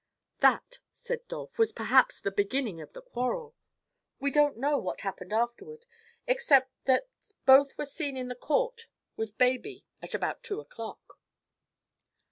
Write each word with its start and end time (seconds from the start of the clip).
"That," 0.39 0.79
said 0.91 1.27
Dolph, 1.27 1.59
"was 1.59 1.71
perhaps 1.71 2.19
the 2.19 2.31
beginning 2.31 2.81
of 2.81 2.93
the 2.93 3.03
quarrel. 3.03 3.53
We 4.19 4.31
don't 4.31 4.57
know 4.57 4.79
what 4.79 5.01
happened 5.01 5.31
afterward, 5.31 5.85
except 6.25 6.71
that 6.85 7.07
both 7.45 7.77
were 7.77 7.85
seen 7.85 8.17
in 8.17 8.27
the 8.27 8.33
court 8.33 8.87
with 9.15 9.37
baby 9.37 9.85
at 10.01 10.15
about 10.15 10.41
two 10.41 10.59
o'clock." 10.59 11.19